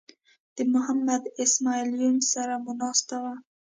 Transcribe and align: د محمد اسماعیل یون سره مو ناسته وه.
د 0.55 0.57
محمد 0.73 1.23
اسماعیل 1.43 1.91
یون 2.01 2.17
سره 2.33 2.53
مو 2.63 2.73
ناسته 2.81 3.15
وه. 3.23 3.33